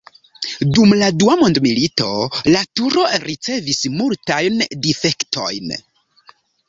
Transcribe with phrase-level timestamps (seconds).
[0.77, 2.07] Dum la Dua mondmilito
[2.55, 5.77] la turo ricevis multajn difektojn.